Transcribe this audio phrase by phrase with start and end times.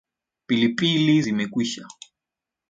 [0.47, 1.87] Pilipili zimekwisha.